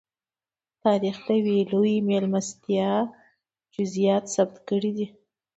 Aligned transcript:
تاریخ 0.83 1.17
د 1.27 1.29
یوې 1.39 1.57
لویې 1.71 1.97
مېلمستیا 2.07 2.91
جزییات 3.73 4.23
ثبت 4.35 4.57
کړي 4.69 4.91
دي. 4.97 5.07